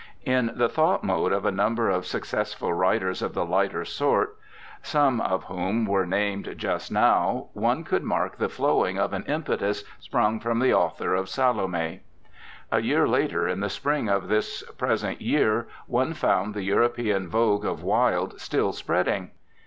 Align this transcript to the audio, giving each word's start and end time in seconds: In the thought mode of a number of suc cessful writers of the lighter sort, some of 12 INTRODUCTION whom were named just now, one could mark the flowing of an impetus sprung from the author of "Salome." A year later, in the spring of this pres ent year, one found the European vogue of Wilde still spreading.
In 0.25 0.53
the 0.55 0.67
thought 0.67 1.03
mode 1.03 1.31
of 1.31 1.45
a 1.45 1.51
number 1.51 1.87
of 1.91 2.07
suc 2.07 2.23
cessful 2.23 2.75
writers 2.75 3.21
of 3.21 3.35
the 3.35 3.45
lighter 3.45 3.85
sort, 3.85 4.35
some 4.81 5.21
of 5.21 5.43
12 5.43 5.43
INTRODUCTION 5.49 5.57
whom 5.77 5.85
were 5.85 6.05
named 6.07 6.53
just 6.57 6.91
now, 6.91 7.49
one 7.53 7.83
could 7.83 8.01
mark 8.03 8.37
the 8.37 8.49
flowing 8.49 8.97
of 8.97 9.13
an 9.13 9.23
impetus 9.27 9.83
sprung 9.99 10.39
from 10.39 10.57
the 10.57 10.73
author 10.73 11.13
of 11.13 11.29
"Salome." 11.29 11.99
A 12.71 12.81
year 12.81 13.07
later, 13.07 13.47
in 13.47 13.59
the 13.59 13.69
spring 13.69 14.09
of 14.09 14.27
this 14.27 14.63
pres 14.75 15.03
ent 15.03 15.21
year, 15.21 15.67
one 15.85 16.15
found 16.15 16.55
the 16.55 16.63
European 16.63 17.29
vogue 17.29 17.63
of 17.63 17.83
Wilde 17.83 18.41
still 18.41 18.71
spreading. 18.73 19.29